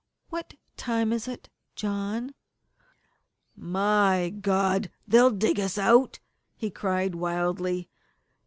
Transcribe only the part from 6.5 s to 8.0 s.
he cried wildly.